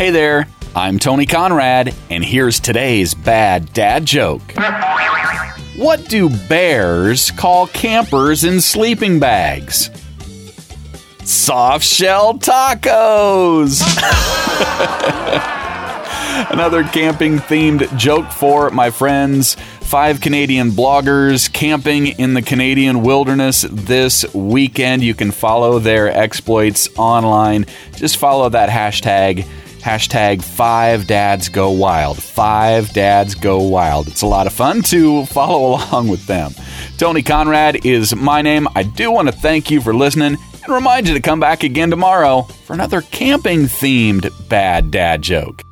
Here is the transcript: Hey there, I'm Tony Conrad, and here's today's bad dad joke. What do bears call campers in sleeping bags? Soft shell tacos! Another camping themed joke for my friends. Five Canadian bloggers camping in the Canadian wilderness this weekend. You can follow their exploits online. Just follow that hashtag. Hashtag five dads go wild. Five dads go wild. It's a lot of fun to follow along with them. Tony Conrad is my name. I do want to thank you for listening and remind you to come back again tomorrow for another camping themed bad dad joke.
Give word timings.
Hey 0.00 0.08
there, 0.08 0.48
I'm 0.74 0.98
Tony 0.98 1.26
Conrad, 1.26 1.94
and 2.08 2.24
here's 2.24 2.58
today's 2.58 3.12
bad 3.12 3.70
dad 3.74 4.06
joke. 4.06 4.40
What 5.76 6.08
do 6.08 6.30
bears 6.48 7.30
call 7.30 7.66
campers 7.66 8.42
in 8.42 8.62
sleeping 8.62 9.20
bags? 9.20 9.90
Soft 11.24 11.84
shell 11.84 12.38
tacos! 12.38 13.82
Another 16.50 16.82
camping 16.82 17.36
themed 17.36 17.94
joke 17.98 18.32
for 18.32 18.70
my 18.70 18.88
friends. 18.88 19.54
Five 19.82 20.22
Canadian 20.22 20.70
bloggers 20.70 21.52
camping 21.52 22.06
in 22.06 22.32
the 22.32 22.40
Canadian 22.40 23.02
wilderness 23.02 23.66
this 23.68 24.24
weekend. 24.32 25.02
You 25.02 25.12
can 25.12 25.30
follow 25.30 25.78
their 25.78 26.08
exploits 26.08 26.88
online. 26.96 27.66
Just 27.96 28.16
follow 28.16 28.48
that 28.48 28.70
hashtag. 28.70 29.46
Hashtag 29.80 30.42
five 30.42 31.06
dads 31.06 31.48
go 31.48 31.70
wild. 31.70 32.22
Five 32.22 32.92
dads 32.92 33.34
go 33.34 33.60
wild. 33.62 34.08
It's 34.08 34.20
a 34.20 34.26
lot 34.26 34.46
of 34.46 34.52
fun 34.52 34.82
to 34.84 35.24
follow 35.26 35.76
along 35.90 36.08
with 36.08 36.26
them. 36.26 36.52
Tony 36.98 37.22
Conrad 37.22 37.86
is 37.86 38.14
my 38.14 38.42
name. 38.42 38.68
I 38.74 38.82
do 38.82 39.10
want 39.10 39.28
to 39.28 39.32
thank 39.32 39.70
you 39.70 39.80
for 39.80 39.94
listening 39.94 40.36
and 40.64 40.74
remind 40.74 41.08
you 41.08 41.14
to 41.14 41.20
come 41.20 41.40
back 41.40 41.62
again 41.62 41.88
tomorrow 41.88 42.42
for 42.42 42.74
another 42.74 43.00
camping 43.00 43.62
themed 43.62 44.30
bad 44.50 44.90
dad 44.90 45.22
joke. 45.22 45.62